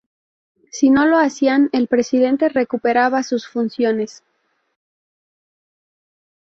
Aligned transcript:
Si 0.71 0.89
no 0.89 1.05
lo 1.05 1.19
hacían, 1.19 1.69
el 1.73 1.85
presidente 1.87 2.49
recuperaba 2.49 3.21
sus 3.21 3.47
funciones. 3.47 4.23